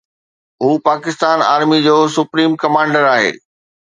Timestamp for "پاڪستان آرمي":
0.87-1.79